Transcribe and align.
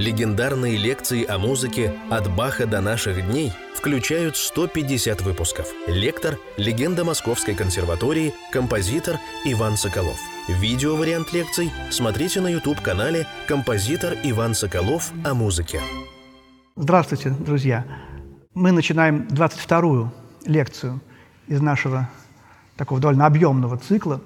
Легендарные 0.00 0.78
лекции 0.78 1.26
о 1.26 1.36
музыке 1.36 1.94
«От 2.08 2.34
Баха 2.34 2.64
до 2.64 2.80
наших 2.80 3.22
дней» 3.26 3.52
включают 3.74 4.34
150 4.34 5.20
выпусков. 5.20 5.66
Лектор– 5.86 6.38
легенда 6.56 7.04
Московской 7.04 7.54
консерватории, 7.54 8.32
композитор 8.50 9.16
Иван 9.44 9.76
Соколов. 9.76 10.18
Видеовариант 10.48 11.34
лекций 11.34 11.70
смотрите 11.90 12.40
на 12.40 12.48
YouTube-канале 12.48 13.26
«Композитор 13.46 14.14
Иван 14.24 14.54
Соколов 14.54 15.12
о 15.22 15.34
музыке». 15.34 15.82
Здравствуйте, 16.76 17.28
друзья! 17.28 17.84
Мы 18.54 18.72
начинаем 18.72 19.26
22-ю 19.28 20.10
лекцию 20.46 21.02
из 21.46 21.60
нашего 21.60 22.08
такого 22.78 23.02
довольно 23.02 23.26
объемного 23.26 23.76
цикла. 23.76 24.22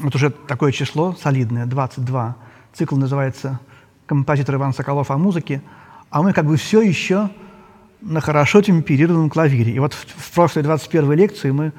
Вот 0.00 0.14
уже 0.14 0.28
такое 0.28 0.70
число 0.70 1.14
солидное, 1.14 1.64
22. 1.64 2.36
Цикл 2.74 2.96
называется 2.96 3.58
«Композитор 4.06 4.56
Иван 4.56 4.72
Соколов 4.74 5.10
о 5.10 5.18
музыке», 5.18 5.62
а 6.10 6.22
мы 6.22 6.32
как 6.32 6.46
бы 6.46 6.56
все 6.56 6.80
еще 6.80 7.28
на 8.00 8.20
хорошо 8.20 8.62
темперированном 8.62 9.30
клавире. 9.30 9.72
И 9.72 9.78
вот 9.78 9.94
в 9.94 10.32
прошлой 10.32 10.62
21-й 10.62 11.16
лекции 11.16 11.50
мы, 11.50 11.72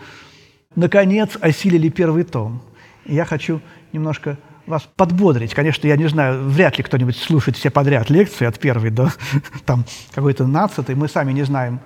наконец, 0.76 1.38
осилили 1.40 1.90
первый 1.90 2.24
том. 2.24 2.62
И 3.06 3.16
я 3.16 3.24
хочу 3.24 3.62
немножко 3.94 4.38
вас 4.66 4.90
подбодрить. 4.96 5.54
Конечно, 5.54 5.88
я 5.88 5.96
не 5.96 6.10
знаю, 6.10 6.50
вряд 6.50 6.78
ли 6.78 6.84
кто-нибудь 6.84 7.16
слушает 7.16 7.56
все 7.56 7.70
подряд 7.70 8.10
лекции 8.10 8.46
от 8.46 8.60
первой 8.60 8.90
до 8.90 9.10
там, 9.66 9.86
какой-то 10.14 10.48
нацатой. 10.48 10.96
Мы 10.96 11.08
сами 11.08 11.32
не 11.32 11.44
знаем, 11.44 11.80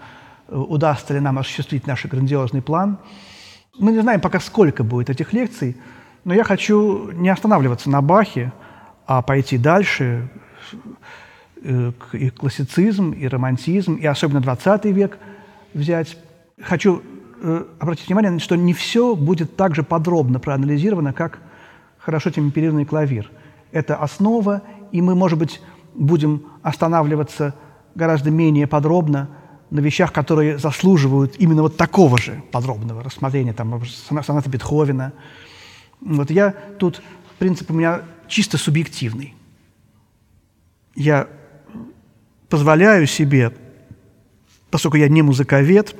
удастся 0.48 1.14
ли 1.14 1.20
нам 1.20 1.38
осуществить 1.38 1.86
наш 1.86 2.06
грандиозный 2.06 2.62
план. 2.62 2.98
Мы 3.78 3.92
не 3.92 4.00
знаем 4.02 4.22
пока, 4.22 4.40
сколько 4.40 4.84
будет 4.84 5.10
этих 5.10 5.34
лекций, 5.34 5.78
но 6.24 6.34
я 6.34 6.44
хочу 6.44 7.12
не 7.12 7.30
останавливаться 7.30 7.90
на 7.90 8.02
Бахе, 8.02 8.52
а 9.10 9.24
пойти 9.24 9.58
дальше, 9.58 10.30
э, 11.64 11.92
и 12.14 12.30
классицизм, 12.30 13.10
и 13.10 13.28
романтизм, 13.28 13.96
и 13.96 14.06
особенно 14.06 14.40
20 14.40 14.86
век 14.86 15.18
взять. 15.74 16.16
Хочу 16.62 17.02
э, 17.42 17.66
обратить 17.80 18.06
внимание, 18.06 18.38
что 18.38 18.56
не 18.56 18.72
все 18.76 19.16
будет 19.16 19.56
так 19.56 19.74
же 19.74 19.82
подробно 19.82 20.40
проанализировано, 20.40 21.12
как 21.12 21.40
хорошо 21.98 22.30
темперированный 22.30 22.86
клавир. 22.86 23.32
Это 23.72 23.96
основа, 23.96 24.62
и 24.92 25.02
мы, 25.02 25.16
может 25.16 25.40
быть, 25.40 25.60
будем 25.96 26.44
останавливаться 26.62 27.56
гораздо 27.96 28.30
менее 28.30 28.68
подробно 28.68 29.28
на 29.72 29.80
вещах, 29.80 30.14
которые 30.14 30.60
заслуживают 30.60 31.34
именно 31.40 31.64
вот 31.64 31.78
такого 31.78 32.20
же 32.20 32.44
подробного 32.52 33.02
рассмотрения, 33.02 33.54
там, 33.54 33.82
сонаты 33.84 34.52
Бетховена. 34.52 35.14
Вот 36.00 36.30
я 36.30 36.54
тут, 36.78 37.02
принципе, 37.40 37.74
у 37.74 37.76
меня 37.76 38.02
чисто 38.30 38.58
субъективный. 38.58 39.36
Я 40.96 41.28
позволяю 42.48 43.06
себе, 43.08 43.54
поскольку 44.72 44.98
я 44.98 45.10
не 45.10 45.22
музыковед, 45.22 45.96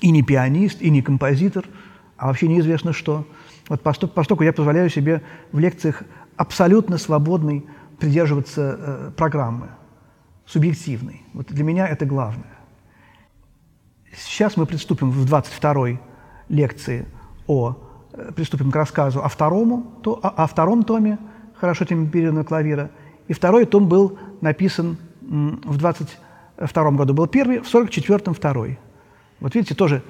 и 0.00 0.10
не 0.10 0.22
пианист, 0.22 0.82
и 0.82 0.90
не 0.90 1.02
композитор, 1.02 1.64
а 2.16 2.26
вообще 2.26 2.48
неизвестно 2.48 2.92
что, 2.92 3.26
вот 3.68 3.82
поскольку 3.82 4.42
я 4.42 4.52
позволяю 4.52 4.90
себе 4.90 5.22
в 5.52 5.58
лекциях 5.58 6.02
абсолютно 6.36 6.98
свободной 6.98 7.64
придерживаться 7.98 8.76
э, 8.78 9.10
программы, 9.16 9.68
субъективной. 10.44 11.22
Вот 11.32 11.46
для 11.46 11.64
меня 11.64 11.88
это 11.88 12.04
главное. 12.04 12.56
Сейчас 14.14 14.56
мы 14.56 14.66
приступим 14.66 15.10
в 15.10 15.24
22-й 15.24 15.98
лекции 16.48 17.06
о 17.46 17.76
приступим 18.34 18.70
к 18.70 18.76
рассказу 18.76 19.22
о, 19.22 19.28
второму, 19.28 19.86
то, 20.02 20.18
о, 20.22 20.28
о 20.28 20.46
втором 20.46 20.82
томе 20.82 21.18
«Хорошо 21.54 21.84
темперированного 21.84 22.44
клавира». 22.44 22.90
И 23.28 23.32
второй 23.32 23.66
том 23.66 23.88
был 23.88 24.18
написан 24.40 24.96
в 25.20 25.76
22 25.76 26.90
году 26.92 27.14
был 27.14 27.26
первый, 27.26 27.60
в 27.60 27.74
44-м 27.74 28.34
второй. 28.34 28.78
Вот 29.40 29.54
видите, 29.54 29.74
тоже 29.74 30.02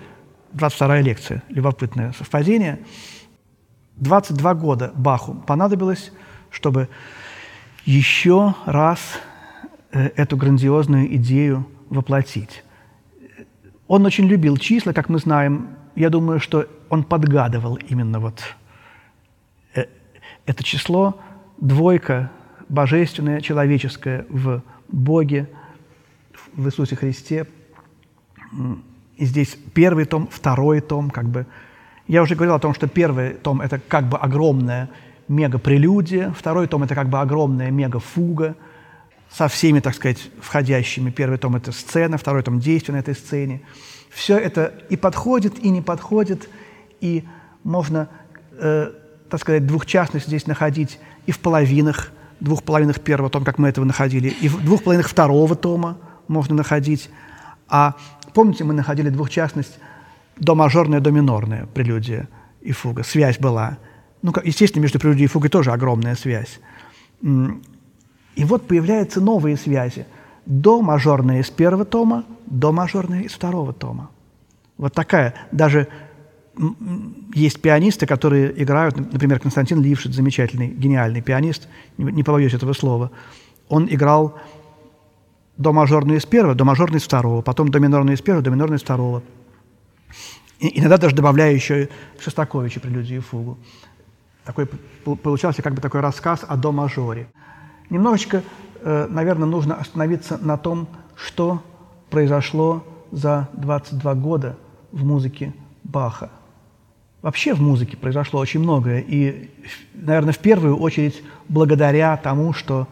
22-я 0.53 1.01
лекция, 1.01 1.43
любопытное 1.49 2.13
совпадение. 2.13 2.81
22 3.97 4.55
года 4.55 4.93
Баху 4.95 5.35
понадобилось, 5.35 6.13
чтобы 6.51 6.89
еще 7.85 8.55
раз 8.67 9.01
э, 9.93 10.11
эту 10.17 10.37
грандиозную 10.37 11.15
идею 11.17 11.67
воплотить. 11.89 12.63
Он 13.89 14.05
очень 14.05 14.27
любил 14.27 14.57
числа, 14.57 14.93
как 14.93 15.09
мы 15.09 15.19
знаем. 15.19 15.69
Я 15.97 16.11
думаю, 16.11 16.41
что 16.41 16.67
он 16.91 17.05
подгадывал 17.05 17.77
именно 17.77 18.21
вот 18.21 18.43
э, 19.75 19.87
это 20.45 20.63
число, 20.63 21.19
двойка 21.57 22.31
божественное, 22.69 23.41
человеческое 23.41 24.27
в 24.29 24.63
Боге, 24.89 25.49
в 26.55 26.67
Иисусе 26.67 26.97
Христе. 26.97 27.47
И 29.17 29.25
здесь 29.25 29.57
первый 29.73 30.05
том, 30.05 30.29
второй 30.31 30.81
том, 30.81 31.11
как 31.11 31.27
бы. 31.27 31.47
Я 32.07 32.23
уже 32.23 32.35
говорил 32.35 32.55
о 32.55 32.61
том, 32.61 32.75
что 32.75 32.87
первый 32.87 33.31
том– 33.31 33.61
это 33.63 33.79
как 33.79 34.05
бы 34.05 34.19
огромная 34.19 34.91
мега-прелюдия, 35.29 36.31
второй 36.33 36.67
том– 36.67 36.83
это 36.85 36.95
как 36.95 37.09
бы 37.09 37.21
огромная 37.21 37.71
мега-фуга 37.71 38.55
со 39.31 39.49
всеми, 39.49 39.81
так 39.81 39.95
сказать, 39.95 40.31
входящими. 40.41 41.11
Первый 41.11 41.39
том– 41.39 41.57
это 41.57 41.73
сцена, 41.73 42.19
второй 42.19 42.43
том– 42.43 42.59
действие 42.61 42.97
на 42.97 43.01
этой 43.01 43.15
сцене. 43.15 43.63
Все 44.11 44.39
это 44.39 44.73
и 44.89 44.97
подходит, 44.97 45.59
и 45.59 45.71
не 45.71 45.83
подходит– 45.83 46.49
и 47.01 47.25
можно, 47.65 48.09
э, 48.59 48.93
так 49.29 49.41
сказать, 49.41 49.67
двухчастность 49.67 50.27
здесь 50.27 50.47
находить 50.47 50.99
и 51.27 51.33
в 51.33 51.39
половинах, 51.41 52.11
двух 52.41 52.63
половинах 52.63 53.01
первого 53.01 53.31
тома, 53.31 53.45
как 53.45 53.59
мы 53.59 53.69
этого 53.69 53.85
находили, 53.85 54.29
и 54.29 54.49
в 54.49 54.65
двух 54.65 54.83
половинах 54.83 55.09
второго 55.09 55.55
тома 55.57 55.99
можно 56.29 56.55
находить. 56.55 57.11
А 57.69 57.95
помните, 58.35 58.65
мы 58.65 58.75
находили 58.75 59.09
двухчастность 59.09 59.79
до 60.37 60.55
мажорная, 60.55 61.01
до 61.01 61.11
минорная 61.11 61.67
прелюдия 61.67 62.29
и 62.61 62.73
фуга. 62.73 63.03
Связь 63.03 63.39
была. 63.39 63.79
Ну, 64.23 64.33
естественно, 64.45 64.83
между 64.83 64.99
прелюдией 64.99 65.27
и 65.27 65.29
фугой 65.29 65.51
тоже 65.51 65.73
огромная 65.73 66.15
связь. 66.15 66.61
И 67.23 68.45
вот 68.45 68.67
появляются 68.67 69.21
новые 69.21 69.57
связи. 69.57 70.07
До 70.47 70.81
мажорная 70.81 71.41
из 71.41 71.51
первого 71.51 71.85
тома, 71.85 72.25
до 72.47 72.73
мажорная 72.73 73.23
из 73.23 73.33
второго 73.33 73.73
тома. 73.73 74.11
Вот 74.79 74.95
такая, 74.95 75.35
даже 75.53 75.89
есть 77.35 77.61
пианисты, 77.61 78.07
которые 78.07 78.63
играют, 78.63 78.97
например, 78.97 79.41
Константин 79.41 79.83
Лившиц, 79.83 80.15
замечательный, 80.15 80.69
гениальный 80.69 81.21
пианист, 81.21 81.69
не 81.99 82.23
побоюсь 82.23 82.55
этого 82.55 82.73
слова, 82.73 83.11
он 83.69 83.89
играл 83.91 84.39
до 85.57 85.73
мажорной 85.73 86.17
из 86.17 86.27
первого, 86.27 86.55
до 86.55 86.65
мажорной 86.65 86.99
из 86.99 87.05
второго, 87.05 87.43
потом 87.43 87.71
до 87.71 87.81
минорной 87.81 88.15
из 88.15 88.23
первого, 88.23 88.43
до 88.43 88.51
минорной 88.51 88.77
из 88.77 88.83
второго. 88.83 89.23
И, 90.61 90.79
иногда 90.79 90.97
даже 90.97 91.15
добавляя 91.15 91.53
еще 91.53 91.89
Шостаковича 92.19 92.81
прелюдию 92.81 93.19
и 93.19 93.23
фугу. 93.23 93.59
Такой, 94.45 94.67
получался 94.67 95.63
как 95.63 95.75
бы 95.75 95.81
такой 95.81 96.01
рассказ 96.01 96.45
о 96.47 96.57
до 96.57 96.73
мажоре. 96.73 97.29
Немножечко, 97.91 98.43
наверное, 98.87 99.49
нужно 99.49 99.75
остановиться 99.75 100.39
на 100.39 100.57
том, 100.57 100.87
что 101.17 101.61
произошло 102.09 102.85
за 103.11 103.49
22 103.55 104.15
года 104.15 104.57
в 104.93 105.05
музыке 105.05 105.53
Баха. 105.83 106.31
Вообще 107.23 107.55
в 107.55 107.61
музыке 107.61 107.97
произошло 107.97 108.39
очень 108.39 108.61
многое, 108.61 109.01
и, 109.01 109.51
наверное, 109.95 110.33
в 110.33 110.39
первую 110.39 110.77
очередь 110.77 111.21
благодаря 111.49 112.17
тому, 112.17 112.53
что 112.53 112.87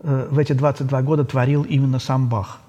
э, 0.00 0.26
в 0.30 0.38
эти 0.38 0.52
22 0.52 1.02
года 1.02 1.24
творил 1.24 1.62
именно 1.62 2.00
сам 2.00 2.28
Бах. 2.28 2.60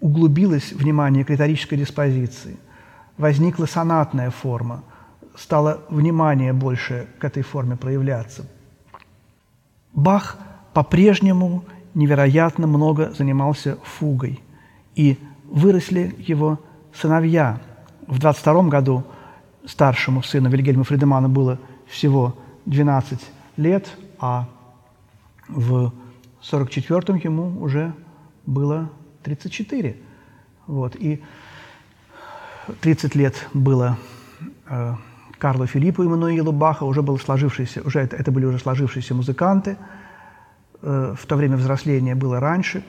Углубилось 0.00 0.72
внимание 0.72 1.24
к 1.24 1.30
риторической 1.30 1.78
диспозиции, 1.78 2.58
возникла 3.16 3.64
сонатная 3.64 4.30
форма, 4.30 4.82
стало 5.36 5.80
внимание 5.88 6.52
больше 6.52 7.06
к 7.18 7.24
этой 7.24 7.42
форме 7.42 7.76
проявляться. 7.76 8.44
Бах 9.94 10.36
по-прежнему 10.72 11.64
невероятно 11.94 12.66
много 12.66 13.12
занимался 13.12 13.78
фугой, 13.82 14.40
и 14.94 15.18
выросли 15.44 16.14
его 16.18 16.60
сыновья– 16.92 17.60
в 18.10 18.18
22 18.18 18.64
году 18.64 19.04
старшему 19.64 20.22
сыну 20.22 20.50
Вильгельма 20.50 20.82
Фридемана 20.82 21.28
было 21.28 21.58
всего 21.86 22.36
12 22.66 23.20
лет, 23.56 23.88
а 24.18 24.48
в 25.48 25.92
44-м 26.42 27.16
ему 27.16 27.62
уже 27.62 27.94
было 28.46 28.90
34. 29.22 29.96
Вот. 30.66 30.96
И 30.96 31.22
30 32.80 33.14
лет 33.14 33.48
было 33.54 33.96
э, 34.66 34.94
Карлу 35.38 35.66
Филиппу 35.66 36.02
Эммануилу 36.02 36.50
Баха, 36.50 36.82
уже, 36.82 37.02
был 37.02 37.16
сложившийся, 37.18 37.82
уже 37.82 38.00
это, 38.00 38.16
это 38.16 38.32
были 38.32 38.44
уже 38.44 38.58
сложившиеся 38.58 39.14
музыканты, 39.14 39.76
э, 40.82 41.14
в 41.18 41.26
то 41.26 41.36
время 41.36 41.56
взросление 41.56 42.14
было 42.14 42.40
раньше. 42.40 42.84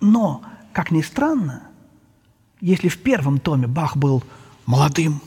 Но, 0.00 0.42
как 0.72 0.90
ни 0.90 1.02
странно, 1.02 1.62
если 2.60 2.88
в 2.88 2.98
первом 3.02 3.38
томе 3.38 3.66
Бах 3.66 3.96
был 3.96 4.22
молодым 4.66 5.20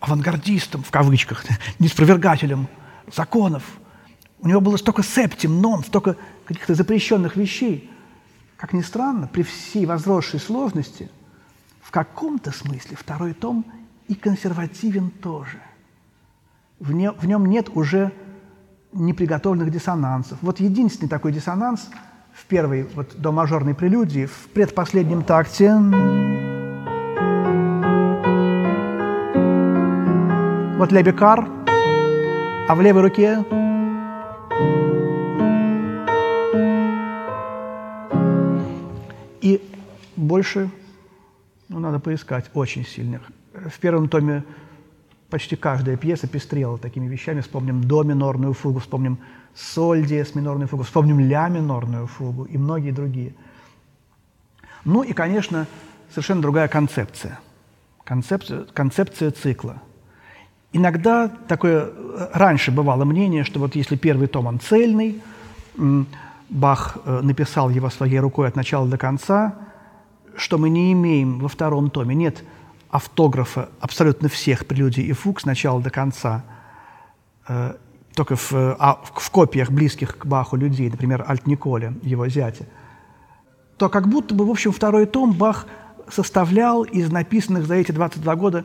авангардистом, 0.00 0.82
в 0.82 0.90
кавычках, 0.90 1.44
неспровергателем 1.78 2.68
законов, 3.12 3.62
У 4.40 4.48
него 4.48 4.60
было 4.60 4.76
столько 4.76 5.04
септим, 5.04 5.60
нон, 5.60 5.84
столько 5.84 6.16
каких-то 6.44 6.74
запрещенных 6.74 7.36
вещей. 7.36 7.88
Как 8.56 8.72
ни 8.72 8.82
странно, 8.82 9.28
при 9.28 9.42
всей 9.42 9.86
возросшей 9.86 10.40
сложности, 10.40 11.10
в 11.80 11.90
каком-то 11.92 12.50
смысле 12.50 12.96
второй 12.96 13.34
том 13.34 13.64
и 14.08 14.14
консервативен 14.14 15.10
тоже. 15.10 15.60
В, 16.80 16.92
не, 16.92 17.12
в 17.12 17.24
нем 17.26 17.46
нет 17.46 17.70
уже 17.74 18.12
неприготовленных 18.92 19.70
диссонансов. 19.70 20.38
Вот 20.42 20.60
единственный 20.60 21.08
такой 21.08 21.32
диссонанс 21.32 21.90
в 22.32 22.46
первой 22.46 22.88
вот, 22.94 23.14
до 23.16 23.32
мажорной 23.32 23.74
прелюдии, 23.74 24.26
в 24.26 24.48
предпоследнем 24.54 25.22
такте. 25.22 25.74
Вот 30.78 30.90
лебекар, 30.90 31.48
а 32.68 32.74
в 32.74 32.80
левой 32.80 33.02
руке 33.02 33.44
и 39.40 39.60
больше, 40.16 40.70
ну, 41.68 41.78
надо 41.78 41.98
поискать, 41.98 42.50
очень 42.54 42.84
сильных. 42.84 43.22
В 43.52 43.78
первом 43.78 44.08
томе 44.08 44.44
почти 45.32 45.56
каждая 45.56 45.96
пьеса 45.96 46.26
пестрела 46.26 46.76
такими 46.76 47.08
вещами. 47.08 47.40
Вспомним 47.40 47.82
до 47.84 48.02
минорную 48.02 48.52
фугу, 48.52 48.80
вспомним 48.80 49.18
соль 49.54 50.04
диез 50.04 50.34
минорную 50.34 50.68
фугу, 50.68 50.82
вспомним 50.82 51.20
ля 51.20 51.48
минорную 51.48 52.06
фугу 52.06 52.44
и 52.44 52.58
многие 52.58 52.90
другие. 52.90 53.32
Ну 54.84 55.02
и, 55.02 55.14
конечно, 55.14 55.66
совершенно 56.10 56.42
другая 56.42 56.68
концепция. 56.68 57.40
Концепция, 58.04 58.66
концепция 58.74 59.30
цикла. 59.30 59.76
Иногда 60.74 61.28
такое 61.48 61.90
раньше 62.34 62.70
бывало 62.70 63.06
мнение, 63.06 63.44
что 63.44 63.58
вот 63.58 63.74
если 63.74 63.96
первый 63.96 64.28
том 64.28 64.46
он 64.46 64.60
цельный, 64.60 65.22
Бах 66.50 66.98
э, 67.06 67.20
написал 67.22 67.70
его 67.70 67.88
своей 67.88 68.18
рукой 68.18 68.48
от 68.48 68.56
начала 68.56 68.86
до 68.86 68.98
конца, 68.98 69.54
что 70.36 70.58
мы 70.58 70.68
не 70.68 70.92
имеем 70.92 71.38
во 71.38 71.48
втором 71.48 71.88
томе. 71.88 72.14
Нет 72.14 72.44
автографа 72.92 73.70
абсолютно 73.80 74.28
всех 74.28 74.66
прелюдий 74.66 75.02
и 75.02 75.12
фуг 75.12 75.40
с 75.40 75.46
начала 75.46 75.80
до 75.80 75.90
конца, 75.90 76.44
э, 77.48 77.74
только 78.14 78.36
в, 78.36 78.52
а, 78.52 79.00
в 79.14 79.30
копиях 79.30 79.70
близких 79.70 80.18
к 80.18 80.26
Баху 80.26 80.56
людей, 80.56 80.90
например, 80.90 81.24
Альт 81.26 81.46
Николе, 81.46 81.94
его 82.02 82.28
зятя, 82.28 82.66
то 83.78 83.88
как 83.88 84.08
будто 84.08 84.34
бы, 84.34 84.46
в 84.46 84.50
общем, 84.50 84.72
второй 84.72 85.06
том 85.06 85.32
Бах 85.32 85.66
составлял 86.10 86.82
из 86.82 87.10
написанных 87.10 87.66
за 87.66 87.76
эти 87.76 87.92
22 87.92 88.36
года 88.36 88.64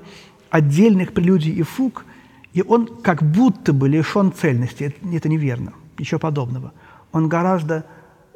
отдельных 0.49 1.13
прелюдий 1.13 1.53
и 1.53 1.63
фуг, 1.63 2.05
и 2.51 2.61
он 2.61 2.87
как 3.01 3.23
будто 3.23 3.71
бы 3.71 3.87
лишен 3.87 4.33
цельности. 4.33 4.83
Это, 4.83 5.15
это 5.15 5.29
неверно, 5.29 5.71
ничего 5.97 6.19
подобного. 6.19 6.73
Он 7.13 7.29
гораздо... 7.29 7.85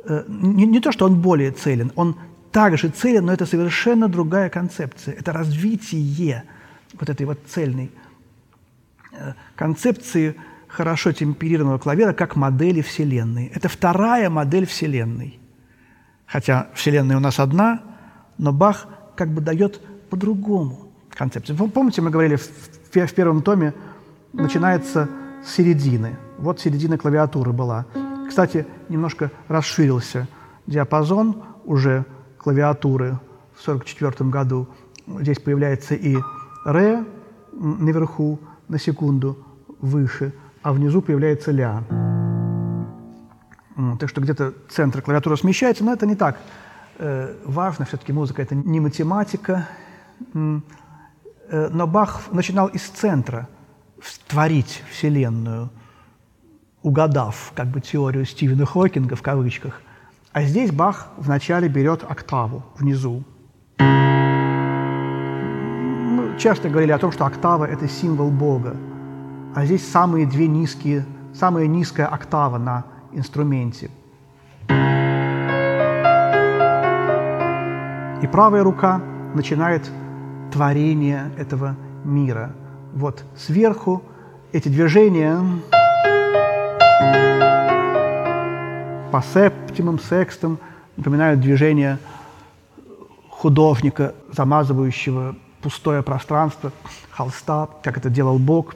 Э, 0.05 0.23
не, 0.29 0.65
не 0.65 0.79
то, 0.79 0.93
что 0.93 1.05
он 1.05 1.21
более 1.21 1.51
целен, 1.51 1.91
он 1.95 2.15
также 2.51 2.89
целен, 2.89 3.25
но 3.25 3.33
это 3.33 3.45
совершенно 3.45 4.07
другая 4.07 4.49
концепция. 4.49 5.15
Это 5.15 5.31
развитие 5.31 6.43
вот 6.99 7.09
этой 7.09 7.25
вот 7.25 7.39
цельной 7.47 7.91
э, 9.13 9.33
концепции 9.55 10.35
хорошо 10.67 11.11
темперированного 11.11 11.79
клавира 11.79 12.13
как 12.13 12.35
модели 12.35 12.81
Вселенной. 12.81 13.51
Это 13.53 13.69
вторая 13.69 14.29
модель 14.29 14.65
Вселенной. 14.65 15.39
Хотя 16.25 16.67
Вселенная 16.73 17.17
у 17.17 17.19
нас 17.19 17.39
одна, 17.39 17.81
но 18.37 18.53
Бах 18.53 18.87
как 19.15 19.29
бы 19.29 19.41
дает 19.41 19.81
по-другому 20.09 20.91
концепцию. 21.09 21.57
Помните, 21.69 22.01
мы 22.01 22.09
говорили 22.09 22.35
в, 22.35 22.47
в 22.47 23.13
первом 23.13 23.41
томе, 23.41 23.73
начинается 24.33 25.09
с 25.45 25.55
середины. 25.55 26.17
Вот 26.37 26.59
середина 26.59 26.97
клавиатуры 26.97 27.51
была. 27.51 27.85
Кстати, 28.27 28.65
немножко 28.87 29.31
расширился 29.47 30.27
диапазон 30.67 31.43
уже 31.65 32.05
клавиатуры 32.41 33.19
в 33.53 33.61
1944 33.67 34.29
году. 34.29 34.67
Здесь 35.07 35.39
появляется 35.39 35.93
и 35.93 36.17
ре 36.65 37.03
наверху 37.53 38.39
на 38.67 38.79
секунду 38.79 39.37
выше, 39.79 40.33
а 40.63 40.73
внизу 40.73 41.01
появляется 41.01 41.51
ля. 41.51 41.83
Так 43.99 44.09
что 44.09 44.21
где-то 44.21 44.53
центр 44.69 45.01
клавиатуры 45.01 45.37
смещается, 45.37 45.83
но 45.83 45.93
это 45.93 46.05
не 46.05 46.15
так 46.15 46.39
э, 46.97 47.35
важно. 47.45 47.85
Все-таки 47.85 48.11
музыка– 48.11 48.41
это 48.43 48.55
не 48.55 48.79
математика. 48.79 49.67
Э, 50.33 51.69
но 51.71 51.87
Бах 51.87 52.21
начинал 52.31 52.67
из 52.67 52.83
центра 52.83 53.47
творить 54.27 54.83
Вселенную, 54.89 55.69
угадав 56.81 57.51
как 57.55 57.67
бы 57.67 57.81
теорию 57.81 58.25
Стивена 58.25 58.65
Хокинга 58.65 59.15
в 59.15 59.21
кавычках– 59.21 59.81
а 60.33 60.43
здесь 60.43 60.71
Бах 60.71 61.07
вначале 61.17 61.67
берет 61.67 62.03
октаву 62.07 62.63
внизу. 62.77 63.23
Мы 63.79 63.87
часто 66.37 66.69
говорили 66.69 66.91
о 66.91 66.97
том, 66.97 67.11
что 67.11 67.25
октава– 67.25 67.65
это 67.67 67.87
символ 67.87 68.31
Бога. 68.31 68.77
А 69.53 69.65
здесь 69.65 69.85
самые 69.85 70.25
две 70.25 70.47
низкие, 70.47 71.05
самая 71.33 71.67
низкая 71.67 72.07
октава 72.07 72.57
на 72.57 72.85
инструменте. 73.11 73.91
И 78.21 78.27
правая 78.27 78.63
рука 78.63 79.01
начинает 79.33 79.89
творение 80.51 81.31
этого 81.37 81.75
мира. 82.05 82.53
Вот 82.93 83.25
сверху 83.35 84.01
эти 84.53 84.69
движения 84.69 85.39
по 89.21 89.27
септимам, 89.27 89.99
напоминают 90.97 91.39
движение 91.39 91.99
художника, 93.29 94.15
замазывающего 94.31 95.35
пустое 95.61 96.01
пространство, 96.01 96.71
холста, 97.11 97.69
как 97.83 97.97
это 97.97 98.09
делал 98.09 98.39
Бог, 98.39 98.75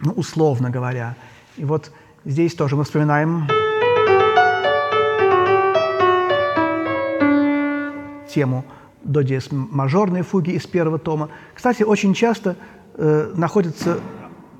ну, 0.00 0.12
условно 0.12 0.70
говоря. 0.70 1.16
И 1.56 1.64
вот 1.64 1.90
здесь 2.24 2.54
тоже 2.54 2.76
мы 2.76 2.84
вспоминаем 2.84 3.48
тему 8.32 8.64
до 9.02 9.22
диез 9.22 9.48
мажорной 9.50 10.22
фуги 10.22 10.50
из 10.50 10.66
первого 10.66 10.98
тома. 10.98 11.30
Кстати, 11.54 11.82
очень 11.82 12.14
часто 12.14 12.56
э, 12.94 13.32
находятся 13.34 13.98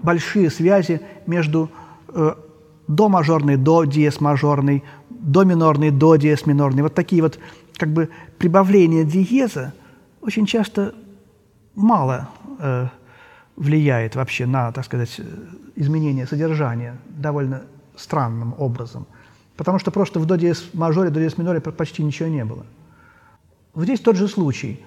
большие 0.03 0.51
связи 0.51 1.01
между 1.27 1.71
э, 2.09 2.35
до 2.89 3.09
мажорный, 3.09 3.57
до 3.57 3.85
диез 3.85 4.21
мажорный, 4.21 4.83
до 5.11 5.45
минорный, 5.45 5.91
до 5.91 6.17
диез 6.17 6.47
минорный. 6.47 6.83
Вот 6.83 6.95
такие 6.95 7.23
вот 7.23 7.39
как 7.77 7.91
бы 7.91 8.09
прибавления 8.39 9.05
диеза 9.05 9.73
очень 10.21 10.47
часто 10.47 10.95
мало 11.75 12.29
э, 12.59 12.89
влияет 13.57 14.17
вообще 14.17 14.47
на, 14.47 14.73
так 14.73 14.85
сказать, 14.85 15.21
изменение 15.77 16.27
содержания 16.27 16.99
довольно 17.09 17.63
странным 17.97 18.55
образом. 18.59 19.07
Потому 19.57 19.79
что 19.79 19.91
просто 19.91 20.19
в 20.19 20.27
до 20.27 20.37
диез 20.37 20.71
мажоре, 20.73 21.11
до 21.11 21.21
диез 21.21 21.37
миноре 21.39 21.61
почти 21.61 22.03
ничего 22.03 22.29
не 22.29 22.45
было. 22.45 22.65
Здесь 23.77 24.01
тот 24.01 24.17
же 24.17 24.29
случай. 24.29 24.85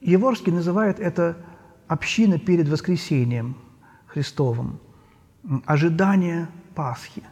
Еворский 0.00 0.52
называет 0.52 1.00
это 1.00 1.36
община 1.88 2.38
перед 2.38 2.68
воскресением 2.68 3.56
Христовым, 4.06 4.78
ожидание 5.66 6.48
Пасхи. 6.74 7.22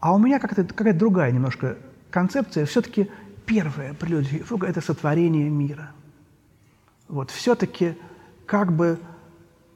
А 0.00 0.14
у 0.14 0.18
меня 0.18 0.38
как-то 0.38 0.64
какая-то 0.64 0.98
другая 0.98 1.32
немножко 1.32 1.76
концепция. 2.10 2.66
Все-таки 2.66 3.10
первая 3.46 3.94
прелюдия 3.94 4.42
фуга– 4.42 4.66
это 4.68 4.80
сотворение 4.80 5.48
мира. 5.48 5.90
Вот 7.08 7.30
все-таки 7.30 7.96
как 8.46 8.72
бы 8.72 8.98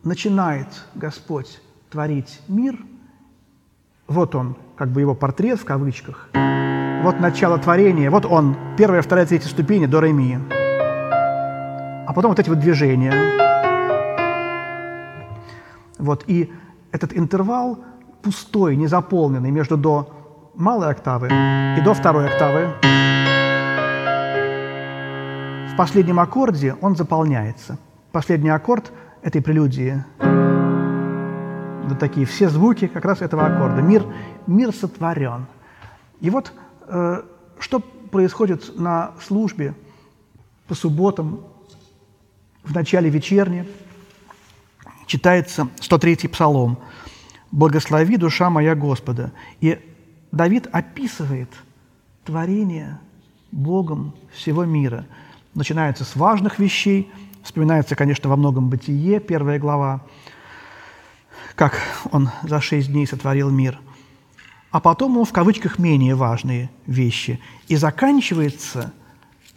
начинает 0.05 0.69
Господь 0.95 1.61
творить 1.91 2.41
мир, 2.49 2.79
вот 4.07 4.35
он, 4.35 4.57
как 4.77 4.89
бы 4.91 5.01
его 5.01 5.15
портрет 5.15 5.61
в 5.61 5.65
кавычках, 5.65 6.29
вот 7.03 7.21
начало 7.21 7.59
творения, 7.59 8.11
вот 8.11 8.25
он, 8.25 8.57
первая, 8.77 9.03
вторая, 9.03 9.27
третья 9.27 9.49
ступени 9.49 9.87
до 9.87 10.01
ре 10.01 10.13
ми. 10.13 10.39
А 12.07 12.13
потом 12.15 12.31
вот 12.31 12.39
эти 12.39 12.49
вот 12.49 12.59
движения. 12.59 13.13
Вот, 15.99 16.25
и 16.27 16.53
этот 16.93 17.17
интервал 17.17 17.79
пустой, 18.23 18.77
незаполненный 18.77 19.51
между 19.51 19.77
до 19.77 20.51
малой 20.55 20.91
октавы 20.91 21.29
и 21.29 21.81
до 21.83 21.95
второй 21.95 22.29
октавы. 22.29 22.69
В 25.73 25.77
последнем 25.77 26.19
аккорде 26.19 26.75
он 26.81 26.97
заполняется. 26.97 27.79
Последний 28.11 28.51
аккорд 28.51 28.93
этой 29.23 29.41
прелюдии 29.41 30.05
вот 31.89 31.99
такие 31.99 32.27
все 32.27 32.49
звуки 32.49 32.87
как 32.87 33.05
раз 33.05 33.23
этого 33.23 33.47
аккорда. 33.47 33.83
Мир, 33.83 34.05
мир 34.47 34.73
сотворен. 34.73 35.47
И 36.21 36.31
вот 36.31 36.53
э, 36.87 37.23
что 37.59 37.81
происходит 37.81 38.79
на 38.79 39.13
службе 39.27 39.75
по 40.67 40.75
субботам 40.75 41.41
в 42.63 42.75
начале 42.75 43.11
вечерни, 43.11 43.67
читается 45.09 45.69
103-й 45.81 46.29
псалом– 46.29 46.79
Благослови 47.51 48.17
душа 48.17 48.51
моя 48.51 48.75
Господа. 48.75 49.33
И 49.61 49.79
Давид 50.33 50.69
описывает 50.71 51.51
творение 52.25 53.01
Богом 53.51 54.15
всего 54.33 54.65
мира. 54.65 55.07
Начинается 55.55 56.05
с 56.05 56.15
важных 56.15 56.59
вещей, 56.59 57.11
вспоминается, 57.43 57.97
конечно, 57.97 58.29
во 58.29 58.37
многом 58.37 58.69
Бытие, 58.69 59.21
первая 59.21 59.59
глава, 59.59 60.05
как 61.55 61.81
он 62.13 62.29
за 62.43 62.61
шесть 62.61 62.93
дней 62.93 63.07
сотворил 63.07 63.51
мир. 63.51 63.81
А 64.71 64.81
потом 64.81 65.17
он 65.17 65.25
в 65.25 65.33
кавычках 65.33 65.79
менее 65.79 66.15
важные 66.15 66.71
вещи. 66.87 67.41
И 67.69 67.77
заканчивается 67.77 68.93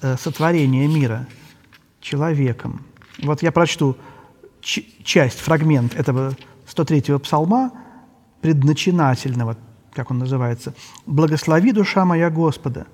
э, 0.02 0.16
сотворение 0.16 0.88
мира 0.88 1.28
человеком. 2.00 2.86
Вот 3.22 3.44
я 3.44 3.52
прочту 3.52 3.98
часть, 4.62 5.40
фрагмент 5.40 5.96
этого 5.96 6.36
103-го 6.68 7.20
псалма, 7.20 7.72
предначинательного, 8.42 9.58
как 9.94 10.12
он 10.12 10.20
называется. 10.20 10.74
«Благослови 11.06 11.72
душа 11.72 12.06
моя 12.06 12.30
Господа! 12.30 12.88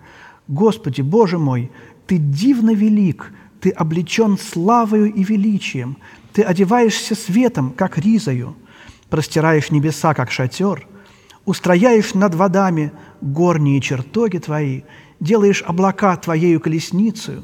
Господи, 0.47 1.01
Боже 1.01 1.37
мой, 1.37 1.71
Ты 2.05 2.17
дивно 2.17 2.73
велик, 2.73 3.33
Ты 3.59 3.69
облечен 3.69 4.37
славою 4.37 5.13
и 5.13 5.23
величием, 5.23 5.97
Ты 6.33 6.41
одеваешься 6.41 7.15
светом, 7.15 7.71
как 7.71 7.97
ризою, 7.97 8.55
простираешь 9.09 9.71
небеса, 9.71 10.13
как 10.13 10.31
шатер, 10.31 10.87
устрояешь 11.45 12.13
над 12.13 12.35
водами 12.35 12.91
горние 13.21 13.81
чертоги 13.81 14.37
Твои, 14.37 14.83
делаешь 15.19 15.63
облака 15.65 16.15
Твоею 16.17 16.59
колесницею, 16.59 17.43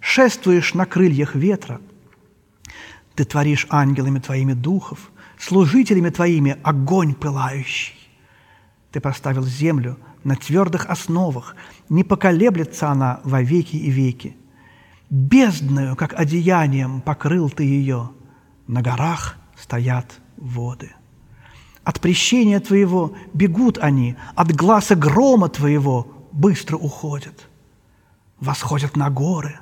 шествуешь 0.00 0.74
на 0.74 0.86
крыльях 0.86 1.34
ветра. 1.34 1.80
Ты 3.16 3.24
творишь 3.24 3.66
ангелами 3.70 4.18
Твоими 4.18 4.52
духов, 4.52 5.10
служителями 5.38 6.10
Твоими 6.10 6.58
огонь 6.62 7.14
пылающий. 7.14 7.94
Ты 8.92 9.00
поставил 9.00 9.44
землю 9.44 9.98
на 10.22 10.36
твердых 10.36 10.86
основах, 10.86 11.56
не 11.88 12.04
поколеблется 12.04 12.90
она 12.90 13.20
во 13.24 13.40
веки 13.42 13.76
и 13.76 13.90
веки. 13.90 14.36
Бездною, 15.08 15.96
как 15.96 16.12
одеянием, 16.12 17.00
покрыл 17.00 17.48
Ты 17.48 17.64
ее, 17.64 18.10
на 18.66 18.82
горах 18.82 19.36
стоят 19.56 20.20
воды. 20.36 20.92
От 21.84 22.00
прещения 22.00 22.60
Твоего 22.60 23.14
бегут 23.32 23.78
они, 23.78 24.16
от 24.34 24.52
глаза 24.54 24.94
грома 24.94 25.48
Твоего 25.48 26.28
быстро 26.32 26.76
уходят. 26.76 27.48
Восходят 28.40 28.96
на 28.96 29.08
горы, 29.08 29.58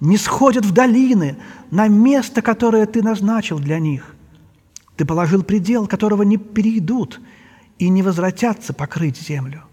не 0.00 0.16
сходят 0.16 0.64
в 0.64 0.72
долины, 0.72 1.36
на 1.70 1.88
место, 1.88 2.42
которое 2.42 2.86
Ты 2.86 3.02
назначил 3.02 3.58
для 3.58 3.78
них. 3.78 4.14
Ты 4.96 5.04
положил 5.04 5.42
предел, 5.42 5.86
которого 5.86 6.22
не 6.22 6.36
перейдут 6.36 7.20
и 7.78 7.88
не 7.88 8.02
возвратятся 8.02 8.72
покрыть 8.72 9.20
землю. 9.20 9.64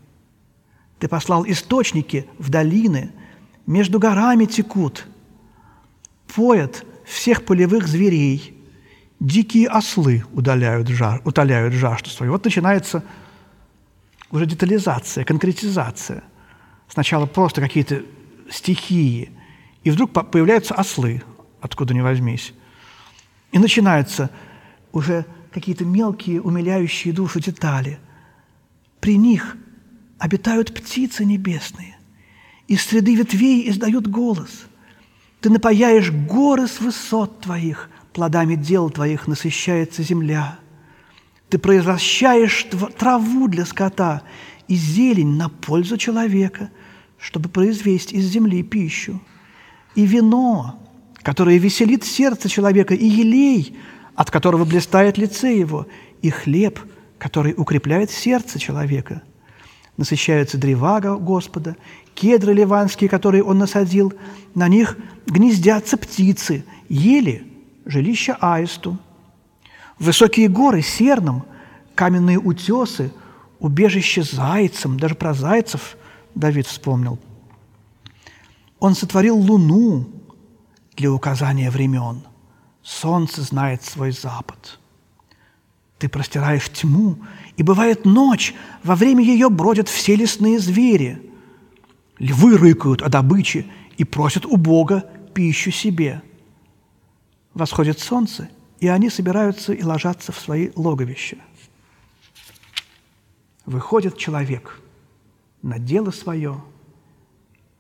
Ты 1.00 1.08
послал 1.08 1.46
источники 1.46 2.27
в 2.38 2.50
долины, 2.50 3.12
между 3.65 4.00
горами 4.00 4.46
текут, 4.46 5.08
поят 6.36 6.86
всех 7.05 7.46
полевых 7.46 7.88
зверей, 7.88 8.55
дикие 9.20 9.67
ослы 9.67 10.24
удаляют 10.34 10.88
жар, 10.88 11.22
утоляют 11.25 11.74
жажду 11.74 12.10
свою. 12.10 12.32
Вот 12.32 12.46
начинается 12.46 13.03
уже 14.32 14.46
детализация, 14.46 15.24
конкретизация. 15.24 16.24
Сначала 16.88 17.25
просто 17.25 17.62
какие-то 17.62 18.03
стихии, 18.50 19.32
и 19.86 19.92
вдруг 19.92 20.12
появляются 20.12 20.74
ослы, 20.74 21.24
откуда 21.62 21.94
ни 21.94 22.01
возьмись. 22.01 22.54
И 23.51 23.60
начинаются 23.60 24.32
уже 24.92 25.25
какие-то 25.51 25.86
мелкие, 25.86 26.42
умиляющие 26.42 27.13
душу 27.13 27.39
детали. 27.39 28.00
При 29.00 29.15
них 29.15 29.56
обитают 30.18 30.74
птицы 30.74 31.24
небесные, 31.24 31.98
из 32.68 32.82
среды 32.82 33.15
ветвей 33.15 33.70
издают 33.70 34.08
голос. 34.08 34.65
Ты 35.39 35.51
напаяешь 35.51 36.12
горы 36.12 36.68
с 36.68 36.80
высот 36.80 37.42
твоих, 37.42 37.92
плодами 38.12 38.56
дел 38.56 38.89
твоих 38.89 39.27
насыщается 39.27 40.01
земля. 40.01 40.58
Ты 41.50 41.60
произвращаешь 41.60 42.65
траву 42.98 43.48
для 43.48 43.65
скота 43.65 44.24
и 44.68 44.74
зелень 44.74 45.38
на 45.38 45.50
пользу 45.50 45.98
человека, 45.98 46.72
чтобы 47.20 47.50
произвести 47.50 48.15
из 48.15 48.25
земли 48.25 48.63
пищу. 48.63 49.22
И 49.96 50.06
вино, 50.06 50.80
которое 51.22 51.58
веселит 51.58 52.04
сердце 52.04 52.50
человека, 52.50 52.94
и 52.94 53.06
елей, 53.06 53.78
от 54.16 54.30
которого 54.30 54.66
блистает 54.66 55.18
лице 55.18 55.58
его, 55.58 55.88
и 56.22 56.30
хлеб, 56.30 56.80
который 57.18 57.54
укрепляет 57.58 58.12
сердце 58.12 58.60
человека. 58.60 59.22
Насыщаются 59.98 60.58
древа 60.58 61.00
Господа, 61.00 61.78
кедры 62.14 62.54
ливанские, 62.54 63.10
которые 63.10 63.44
Он 63.44 63.58
насадил, 63.58 64.14
на 64.54 64.68
них 64.68 64.98
гнездятся 65.25 65.98
птицы, 65.98 66.66
ели 66.90 67.48
жилища 67.86 68.38
аисту. 68.42 68.98
Высокие 70.00 70.50
горы 70.50 70.82
серным, 70.82 71.44
каменные 71.94 72.38
утесы, 72.38 73.12
убежище 73.60 74.24
зайцам, 74.24 75.00
даже 75.00 75.16
про 75.16 75.34
зайцев 75.34 75.98
Давид 76.36 76.68
вспомнил. 76.68 77.18
Он 78.79 78.96
сотворил 78.96 79.38
луну 79.38 80.05
для 80.96 81.12
указания 81.12 81.70
времен– 81.70 82.24
Солнце 82.86 83.41
знает 83.41 83.84
свой 83.84 84.12
запад. 84.12 84.79
Ты 85.98 86.08
простираешь 86.08 86.70
тьму, 86.70 87.17
и 87.58 87.63
бывает 87.63 88.05
ночь, 88.05 88.53
во 88.84 88.96
время 88.96 89.24
ее 89.24 89.50
бродят 89.50 89.89
все 89.89 90.15
лесные 90.15 90.60
звери. 90.60 91.20
Львы 92.20 92.58
рыкают 92.58 93.01
о 93.01 93.10
добыче 93.10 93.65
и 93.98 94.03
просят 94.03 94.46
у 94.46 94.55
Бога 94.55 95.10
пищу 95.34 95.72
себе. 95.72 96.22
Восходит 97.55 98.00
солнце, 98.00 98.50
и 98.79 98.88
они 98.88 99.10
собираются 99.10 99.74
и 99.74 99.82
ложатся 99.82 100.32
в 100.32 100.39
свои 100.39 100.70
логовища. 100.75 101.38
Выходит 103.65 104.15
человек 104.15 104.79
на 105.63 105.79
дело 105.79 106.12
свое 106.12 106.62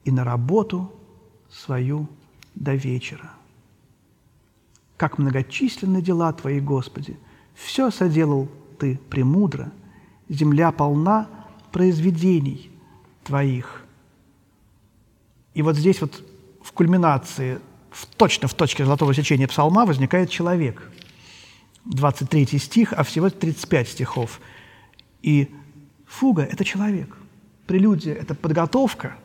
и 0.05 0.11
на 0.11 0.23
работу 0.23 0.91
свою 1.51 2.07
до 2.53 2.75
вечера. 2.75 3.31
Как 4.97 5.17
многочисленны 5.17 6.01
дела 6.01 6.31
Твои, 6.31 6.61
Господи! 6.61 7.17
Все 7.53 7.91
соделал 7.91 8.49
Ты 8.79 8.99
премудро, 9.09 9.71
земля 10.29 10.71
полна 10.71 11.27
произведений 11.71 12.71
Твоих. 13.23 13.83
И 15.53 15.61
вот 15.61 15.75
здесь 15.75 15.99
вот 16.01 16.23
в 16.61 16.71
кульминации, 16.71 17.59
в, 17.89 18.05
точно 18.05 18.47
в 18.47 18.53
точке 18.53 18.85
золотого 18.85 19.13
сечения 19.13 19.47
псалма 19.47 19.85
возникает 19.85 20.29
человек. 20.29 20.91
23 21.85 22.59
стих, 22.59 22.93
а 22.93 23.03
всего 23.03 23.29
35 23.29 23.87
стихов. 23.87 24.39
И 25.21 25.53
фуга– 26.05 26.43
это 26.51 26.63
человек. 26.63 27.15
Прелюдия– 27.67 28.13
это 28.15 28.35
подготовка 28.35 29.15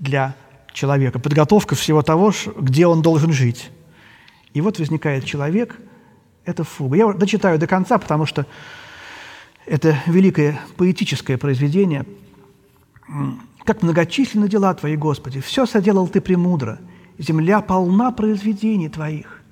для 0.00 0.34
человека, 0.72 1.20
подготовка 1.20 1.76
всего 1.76 2.02
того, 2.02 2.32
где 2.56 2.86
он 2.86 3.02
должен 3.02 3.32
жить. 3.32 3.70
И 4.52 4.60
вот 4.60 4.78
возникает 4.78 5.24
человек, 5.24 5.76
это 6.44 6.64
фуга. 6.64 6.96
Я 6.96 7.12
дочитаю 7.12 7.58
до 7.58 7.68
конца, 7.68 7.98
потому 7.98 8.26
что 8.26 8.46
это 9.66 9.96
великое 10.06 10.58
поэтическое 10.76 11.38
произведение. 11.38 12.04
«Как 13.64 13.82
многочисленны 13.82 14.48
дела 14.48 14.74
Твои, 14.74 14.96
Господи! 14.96 15.40
Все 15.40 15.66
соделал 15.66 16.08
Ты 16.08 16.20
премудро. 16.20 16.80
Земля 17.18 17.60
полна 17.60 18.10
произведений 18.10 18.88
Твоих. 18.88 19.42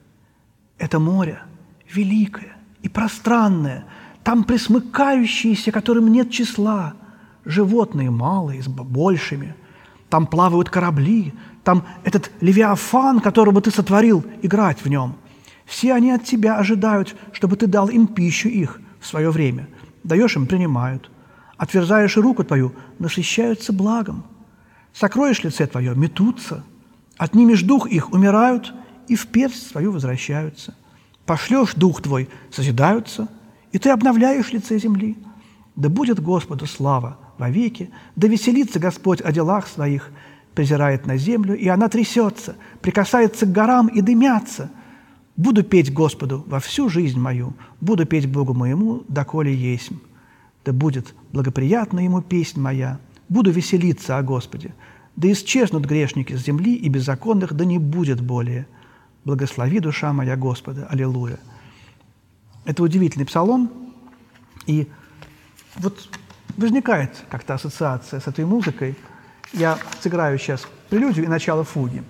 Это 0.79 0.99
море 0.99 1.43
великое 1.93 2.57
и 2.83 2.89
пространное, 2.89 3.85
там 4.23 4.45
присмыкающиеся, 4.45 5.73
которым 5.73 6.13
нет 6.13 6.31
числа, 6.31 6.95
животные 7.45 8.11
малые, 8.11 8.63
с 8.63 8.69
большими. 8.69 9.55
Там 10.11 10.27
плавают 10.27 10.71
корабли, 10.71 11.35
там 11.65 11.85
этот 12.03 12.31
Левиафан, 12.41 13.21
которого 13.21 13.61
ты 13.61 13.71
сотворил, 13.71 14.25
играть 14.43 14.83
в 14.83 14.89
нем. 14.89 15.17
Все 15.67 15.93
они 15.93 16.11
от 16.13 16.25
тебя 16.25 16.57
ожидают, 16.57 17.15
чтобы 17.33 17.57
ты 17.57 17.67
дал 17.67 17.89
им 17.89 18.07
пищу 18.07 18.49
их 18.49 18.81
в 19.01 19.07
свое 19.07 19.31
время. 19.31 19.69
Даешь 20.03 20.37
им– 20.37 20.47
принимают. 20.49 21.11
Отверзаешь 21.59 22.17
руку 22.17 22.43
твою– 22.43 22.73
насыщаются 22.99 23.73
благом. 23.75 24.25
Сокроешь 24.95 25.43
лице 25.45 25.67
твое– 25.67 25.95
метутся. 25.97 26.65
Отнимешь 27.19 27.63
дух 27.63 27.87
их– 27.87 28.13
умирают, 28.13 28.73
и 29.09 29.15
в 29.15 29.27
персть 29.27 29.69
свою 29.69 29.93
возвращаются. 29.93 30.75
Пошлешь 31.27 31.75
дух 31.75 32.01
твой– 32.01 32.31
созидаются, 32.51 33.29
и 33.73 33.79
ты 33.79 33.91
обновляешь 33.91 34.53
лице 34.53 34.79
земли. 34.79 35.19
Да 35.77 35.91
будет 35.91 36.19
Господу 36.19 36.67
слава 36.67 37.19
вовеки, 37.39 37.91
да 38.17 38.29
веселится 38.29 38.79
Господь 38.79 39.21
о 39.21 39.33
делах 39.33 39.67
своих– 39.67 40.11
презирает 40.59 41.07
на 41.07 41.17
землю, 41.17 41.57
и 41.57 41.69
она 41.69 41.89
трясется, 41.89 42.57
прикасается 42.81 43.47
к 43.47 43.53
горам 43.53 43.87
и 43.87 44.01
дымятся. 44.01 44.73
Буду 45.37 45.63
петь 45.63 45.93
Господу 45.93 46.43
во 46.49 46.59
всю 46.59 46.89
жизнь 46.89 47.17
мою, 47.17 47.55
буду 47.81 48.07
петь 48.07 48.27
Богу 48.27 48.55
моему, 48.55 49.05
доколе 49.07 49.55
есть. 49.55 49.93
Да 50.65 50.73
будет 50.73 51.15
благоприятна 51.33 52.01
ему 52.01 52.23
песнь 52.23 52.61
моя, 52.61 52.99
буду 53.29 53.53
веселиться 53.53 54.19
о 54.19 54.23
Господе. 54.25 54.75
Да 55.15 55.31
исчезнут 55.31 55.85
грешники 55.85 56.33
с 56.33 56.45
земли 56.45 56.75
и 56.75 56.89
беззаконных, 56.89 57.55
да 57.55 57.65
не 57.65 57.79
будет 57.79 58.21
более. 58.21 58.67
Благослови 59.25 59.79
душа 59.79 60.13
моя 60.13 60.35
Господа. 60.35 60.89
Аллилуйя. 60.91 61.39
Это 62.65 62.83
удивительный 62.83 63.27
псалом, 63.27 63.71
и 64.67 64.89
вот 65.77 66.09
возникает 66.59 67.11
как-то 67.31 67.55
ассоциация 67.55 68.21
с 68.21 68.27
этой 68.27 68.45
музыкой. 68.45 68.97
Я 69.53 69.79
сыграю 70.01 70.39
сейчас 70.39 70.67
прелюдию 70.91 71.25
и 71.25 71.29
начало 71.29 71.65
фуги. 71.65 72.03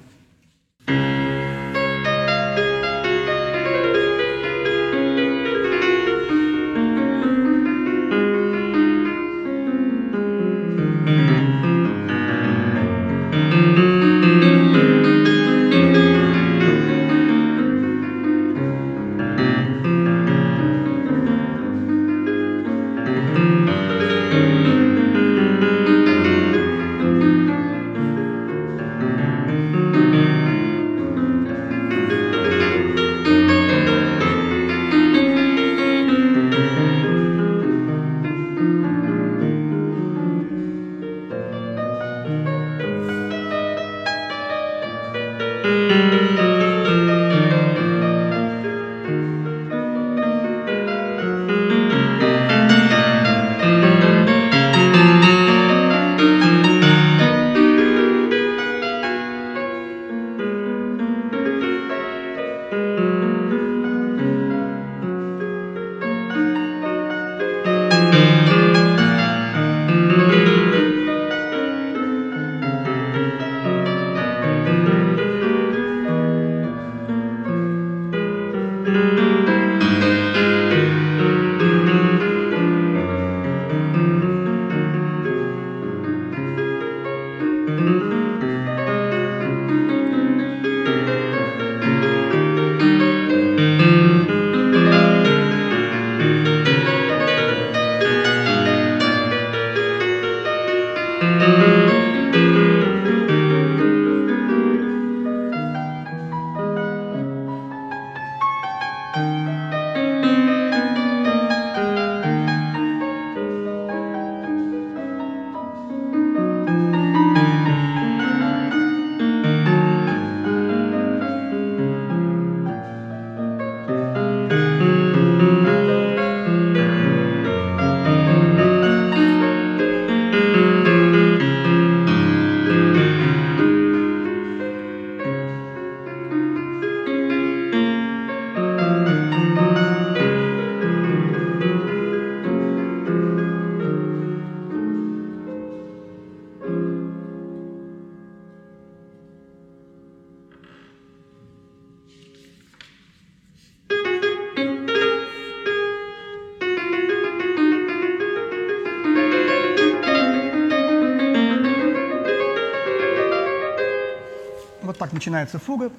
Начинается 165.18 165.58
фуга, 165.58 165.90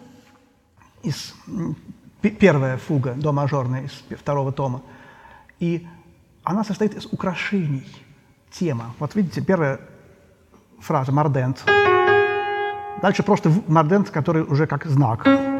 из, 1.03 1.35
первая 2.21 2.77
фуга 2.77 3.13
до 3.15 3.33
мажорная 3.33 3.83
из 3.83 3.91
второго 4.17 4.53
тома, 4.53 4.81
и 5.59 5.85
она 6.43 6.63
состоит 6.63 6.95
из 6.95 7.05
украшений, 7.05 7.85
тема. 8.49 8.95
Вот 8.97 9.15
видите, 9.15 9.41
первая 9.41 9.81
фраза 10.79 11.11
«мардент». 11.11 11.65
Дальше 13.01 13.23
просто 13.23 13.51
мардент, 13.67 14.09
который 14.09 14.43
уже 14.43 14.67
как 14.67 14.85
знак. 14.85 15.27
А 15.27 15.59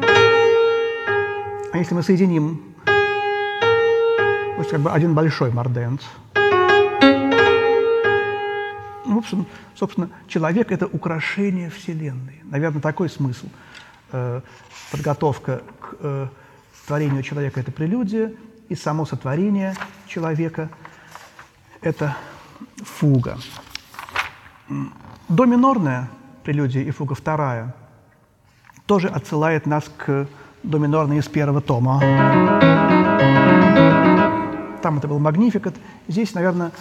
если 1.74 1.94
мы 1.94 2.02
соединим, 2.02 2.74
то 2.86 4.56
есть 4.58 4.70
как 4.70 4.80
бы 4.80 4.90
один 4.90 5.14
большой 5.14 5.52
мардент. 5.52 6.00
Общем, 9.20 9.46
собственно, 9.74 10.10
человек– 10.28 10.72
это 10.72 10.86
украшение 10.86 11.70
Вселенной. 11.70 12.40
Наверное, 12.44 12.80
такой 12.80 13.08
смысл– 13.08 13.46
Э, 14.12 14.40
подготовка 14.90 15.62
к 15.80 15.94
э, 16.00 16.26
творению 16.86 17.22
человека– 17.22 17.60
это 17.62 17.70
прелюдия, 17.70 18.32
и 18.68 18.74
само 18.74 19.06
сотворение 19.06 19.74
человека– 20.08 20.68
это 21.80 22.16
фуга. 22.78 23.38
До 25.28 25.44
минорная 25.44 26.10
прелюдия 26.42 26.82
и 26.82 26.90
фуга 26.90 27.14
вторая 27.14 27.74
тоже 28.86 29.06
отсылает 29.08 29.66
нас 29.66 29.84
к 29.96 30.26
до 30.64 30.78
минорной 30.78 31.18
из 31.18 31.28
первого 31.28 31.60
тома. 31.60 32.99
Там 34.82 34.98
это 34.98 35.08
был 35.08 35.18
магнификат. 35.18 35.74
Здесь, 36.08 36.34
наверное, 36.34 36.72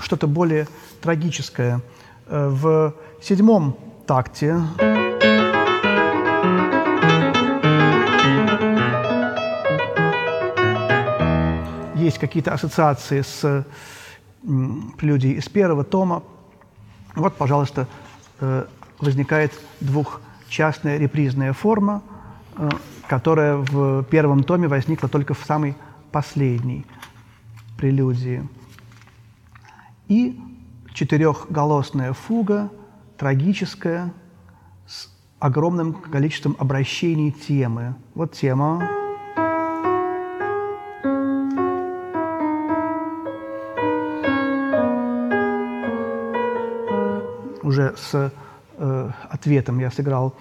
что-то 0.00 0.26
более 0.26 0.68
трагическое. 1.00 1.80
Э, 2.26 2.48
в 2.48 2.94
седьмом 3.22 3.76
такте 4.06 4.60
есть 11.94 12.18
какие-то 12.18 12.52
ассоциации 12.52 13.22
с 13.22 13.66
прелюдией 14.98 15.38
из 15.38 15.48
первого 15.48 15.82
тома. 15.82 16.22
Вот, 17.14 17.36
пожалуйста, 17.36 17.88
э, 18.40 18.66
возникает 19.00 19.52
двухчастная 19.80 20.98
репризная 20.98 21.54
форма, 21.54 22.02
э, 22.56 22.68
которая 23.08 23.56
в 23.56 24.04
первом 24.04 24.44
томе 24.44 24.68
возникла 24.68 25.08
только 25.08 25.32
в 25.32 25.42
самой 25.44 25.74
последней 26.12 26.84
прелюдии. 27.76 28.48
И 30.08 30.38
четырехголосная 30.92 32.12
фуга, 32.12 32.70
трагическая, 33.16 34.12
с 34.86 35.08
огромным 35.38 35.92
количеством 35.92 36.56
обращений 36.58 37.30
темы. 37.30 37.94
Вот 38.14 38.32
тема. 38.32 38.88
уже 47.66 47.94
с 47.96 48.32
э, 48.78 49.10
ответом 49.28 49.78
я 49.80 49.90
сыграл. 49.90 50.34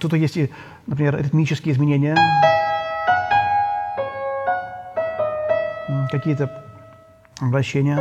Тут 0.00 0.14
есть 0.14 0.36
и, 0.36 0.50
например, 0.86 1.18
ритмические 1.22 1.74
изменения. 1.74 2.16
Какие-то 6.12 6.62
обращения. 7.40 7.98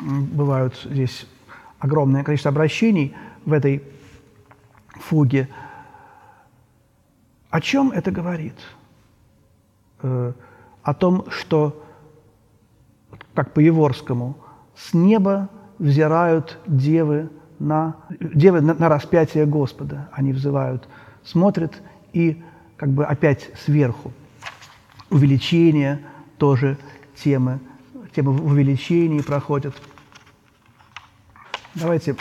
Бывают 0.00 0.74
здесь 0.82 1.26
огромное 1.78 2.24
количество 2.24 2.50
обращений 2.50 3.14
в 3.44 3.52
этой 3.52 3.84
фуге. 4.88 5.50
О 7.50 7.60
чем 7.60 7.90
это 7.90 8.10
говорит? 8.10 8.54
Э, 10.00 10.32
о 10.82 10.94
том, 10.94 11.26
что, 11.30 11.84
как 13.34 13.52
по 13.52 13.60
Еворскому, 13.60 14.38
с 14.74 14.94
неба 14.94 15.50
взирают 15.78 16.58
девы 16.66 17.28
на, 17.58 17.96
девы 18.08 18.62
на, 18.62 18.72
на 18.72 18.88
распятие 18.88 19.44
Господа. 19.44 20.08
Они 20.12 20.32
взывают, 20.32 20.88
смотрят 21.22 21.74
и 22.14 22.42
как 22.84 22.92
бы 22.92 23.06
опять 23.06 23.48
сверху. 23.64 24.12
Увеличение 25.08 26.02
тоже 26.36 26.76
темы, 27.16 27.58
темы 28.14 28.32
в 28.32 28.44
увеличении 28.44 29.22
проходят. 29.22 29.74
Давайте 31.74 32.14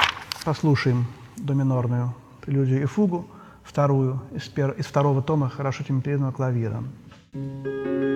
послушаем 0.46 1.06
доминорную 1.36 2.14
прелюдию 2.40 2.82
и 2.82 2.86
фугу, 2.86 3.28
вторую 3.62 4.22
из, 4.34 4.44
пер... 4.44 4.72
из 4.72 4.86
второго 4.86 5.22
тома 5.22 5.50
хорошо 5.50 5.84
темперированного 5.84 6.32
клавира. 6.32 6.82
thank 7.34 7.66
you 7.66 8.13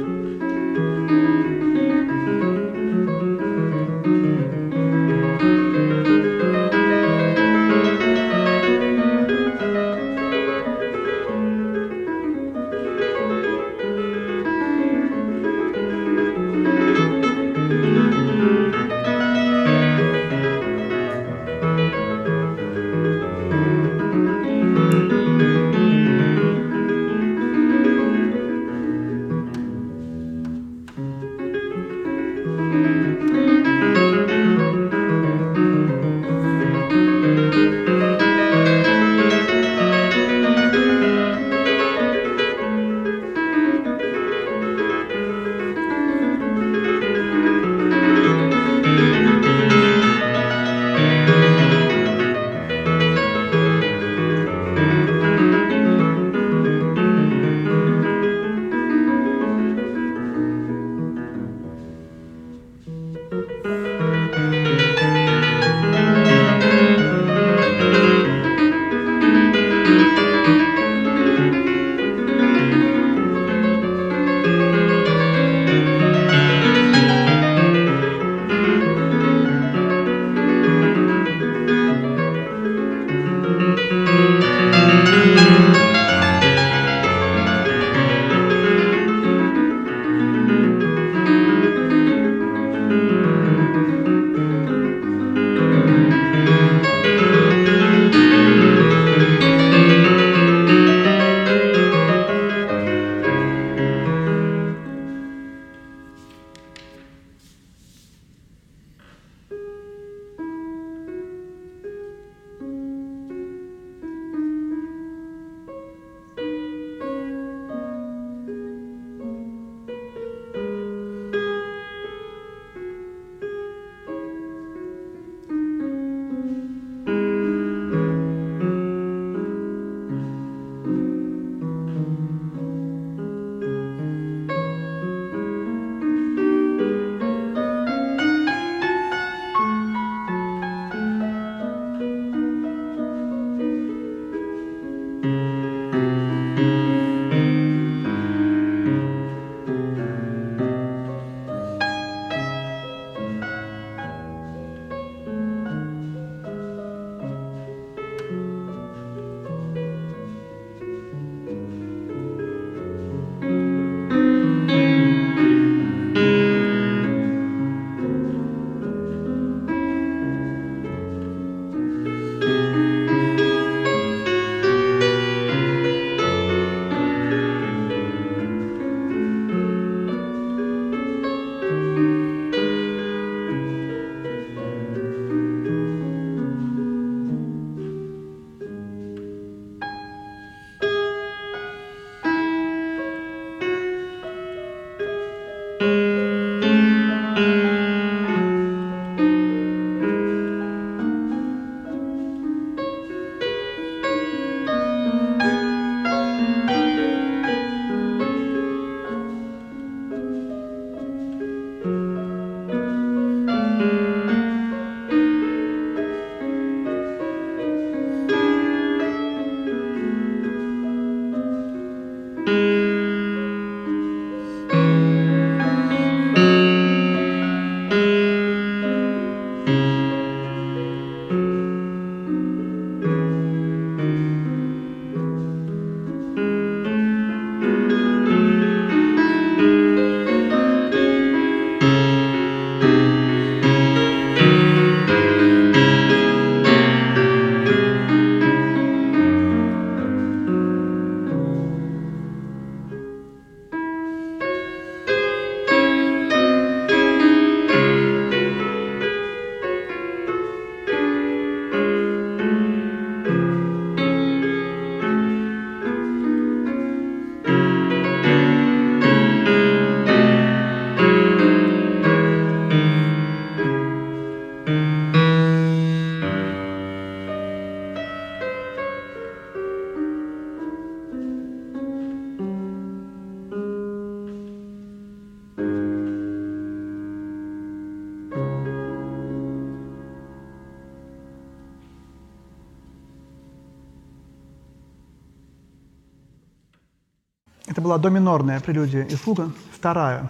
была 297.97 298.03
до 298.03 298.10
минорная 298.10 298.60
прелюдия 298.60 299.03
и 299.03 299.15
фуга, 299.15 299.51
вторая 299.71 300.29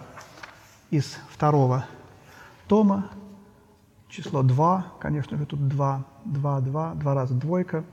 из 0.90 1.18
второго 1.30 1.84
тома, 2.66 3.10
число 4.08 4.42
2, 4.42 4.86
конечно 4.98 5.36
же, 5.36 5.44
тут 5.44 5.68
2, 5.68 6.04
2, 6.24 6.60
2, 6.60 6.94
два 6.94 7.14
раза 7.14 7.34
двойка, 7.34 7.84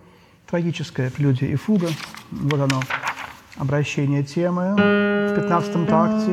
трагическая 0.48 1.12
прелюдия 1.12 1.50
и 1.50 1.56
фуга, 1.56 1.90
вот 2.32 2.54
оно, 2.54 2.80
обращение 3.58 4.24
темы 4.24 4.76
в 4.76 5.36
15 5.36 5.88
такте 5.88 6.32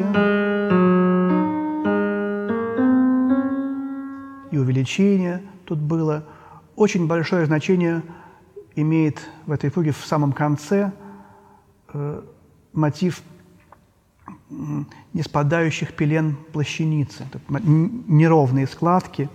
и 4.53 4.59
увеличение 4.59 5.43
тут 5.65 5.81
было. 5.81 6.25
Очень 6.77 7.09
большое 7.09 7.47
значение 7.47 8.03
имеет 8.77 9.19
в 9.47 9.53
этой 9.53 9.71
фуге 9.71 9.91
в 9.91 10.05
самом 10.07 10.33
конце 10.33 10.93
э, 11.93 12.23
мотив 12.73 13.23
не 15.13 15.23
спадающих 15.23 15.95
пелен 15.95 16.37
плащаницы, 16.53 17.27
неровные 17.49 18.67
складки. 18.67 19.29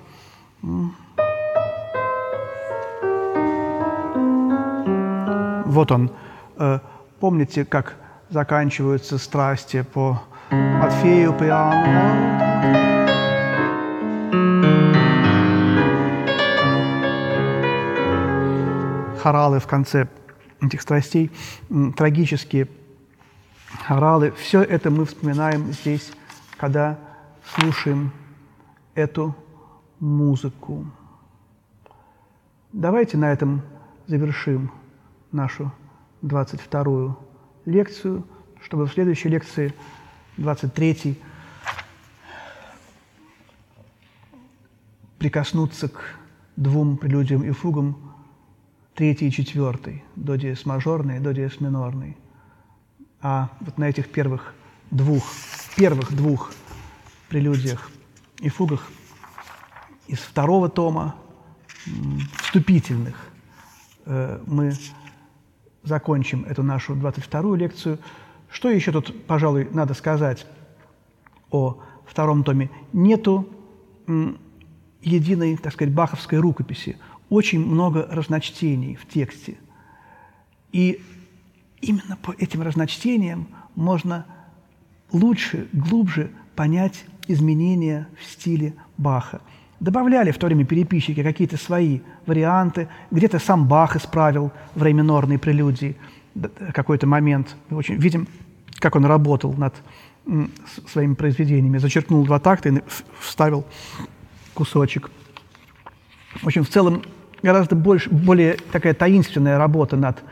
Вот 5.66 5.92
он. 5.92 6.12
Э, 6.58 6.80
помните, 7.20 7.66
как 7.66 7.96
заканчиваются 8.30 9.18
страсти 9.18 9.84
по 9.84 10.22
Матфею 10.50 11.34
Пиану? 11.34 12.38
Хоралы 19.22 19.60
в 19.60 19.68
конце 19.68 20.08
этих 20.62 20.82
страстей 20.82 21.32
трагические 21.96 22.68
хоралы. 23.70 24.32
Все 24.32 24.62
это 24.62 24.90
мы 24.90 25.06
вспоминаем 25.06 25.72
здесь, 25.74 26.12
когда 26.58 27.00
слушаем 27.56 28.12
эту 28.96 29.36
музыку. 30.00 30.86
Давайте 32.72 33.18
на 33.18 33.32
этом 33.32 33.62
завершим 34.08 34.72
нашу 35.32 35.72
22-ю 36.22 37.18
лекцию, 37.66 38.26
чтобы 38.62 38.88
в 38.88 38.94
следующей 38.94 39.30
лекции, 39.30 39.74
23-й, 40.38 41.20
прикоснуться 45.18 45.90
к 45.90 46.02
двум 46.56 46.98
прелюдиям 46.98 47.44
и 47.44 47.52
фугам, 47.52 48.14
третий 48.94 49.28
и 49.28 49.32
четвертый, 49.32 50.04
до 50.16 50.36
диез 50.36 50.66
мажорный, 50.66 51.20
до 51.20 51.34
диез 51.34 51.60
минорный– 51.60 52.18
а 53.22 53.50
вот 53.62 53.78
на 53.78 53.86
этих 53.90 54.12
первых 54.12 54.54
двух, 54.92 55.24
первых 55.76 56.16
двух 56.16 56.52
прелюдиях 57.30 57.90
и 58.40 58.50
фугах 58.50 58.90
из 60.08 60.20
второго 60.20 60.70
тома, 60.70 61.16
вступительных, 62.42 63.16
э, 64.06 64.42
мы 64.46 64.74
закончим 65.84 66.46
эту 66.46 66.64
нашу 66.64 66.96
22-ю 66.96 67.56
лекцию. 67.56 68.00
Что 68.50 68.70
еще 68.70 68.92
тут, 68.92 69.26
пожалуй, 69.26 69.68
надо 69.72 69.94
сказать 69.94 70.46
о 71.50 71.82
втором 72.06 72.44
томе? 72.44 72.70
Нету 72.94 73.50
единой, 75.02 75.58
так 75.58 75.74
сказать, 75.74 75.94
баховской 75.94 76.40
рукописи. 76.40 76.98
Очень 77.30 77.66
много 77.66 78.08
разночтений 78.10 78.96
в 78.96 79.08
тексте. 79.08 79.58
И 80.72 81.02
именно 81.82 82.18
по 82.22 82.34
этим 82.38 82.62
разночтениям 82.62 83.48
можно 83.76 84.26
лучше, 85.12 85.68
глубже 85.74 86.32
понять 86.56 87.06
изменения 87.28 88.08
в 88.20 88.24
стиле 88.26 88.74
Баха. 88.98 89.42
Добавляли 89.80 90.32
в 90.32 90.38
то 90.38 90.48
время 90.48 90.66
переписчики 90.66 91.22
какие-то 91.22 91.58
свои 91.58 92.00
варианты, 92.26 92.88
где-то 93.12 93.38
сам 93.38 93.68
Бах 93.68 93.96
исправил 93.96 94.52
в 94.74 94.82
ре 94.82 94.94
минорной 94.94 95.38
прелюдии 95.38 95.96
какой-то 96.74 97.06
момент. 97.08 97.56
Мы 97.70 97.78
очень 97.78 97.96
видим, 97.96 98.28
как 98.80 98.96
он 98.96 99.06
работал 99.06 99.54
над 99.54 99.76
своими 100.88 101.14
произведениями. 101.14 101.78
Зачеркнул 101.78 102.26
два 102.26 102.40
такта 102.40 102.70
и 102.70 102.82
вставил 103.20 103.66
кусочек. 104.54 105.12
В 106.42 106.48
общем, 106.48 106.64
в 106.64 106.70
целом 106.70 107.04
гораздо 107.42 107.76
больше, 107.76 108.10
более 108.10 108.58
такая 108.72 108.94
таинственная 108.94 109.58
работа 109.58 109.96
над 109.96 110.24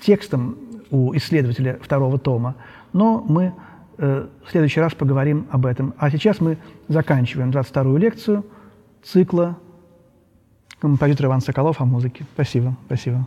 текстом 0.00 0.56
у 0.90 1.14
исследователя 1.16 1.78
второго 1.82 2.18
тома, 2.18 2.54
но 2.92 3.24
мы 3.28 3.52
э, 3.98 4.26
в 4.44 4.50
следующий 4.50 4.80
раз 4.80 4.94
поговорим 4.94 5.46
об 5.50 5.66
этом. 5.66 5.94
А 5.98 6.10
сейчас 6.10 6.40
мы 6.40 6.58
заканчиваем 6.88 7.50
22-ю 7.50 7.96
лекцию 7.96 8.46
цикла 9.02 9.58
композитора 10.80 11.28
Иван 11.28 11.40
Соколов 11.40 11.80
о 11.80 11.84
музыке. 11.84 12.24
Спасибо, 12.34 12.76
спасибо. 12.86 13.26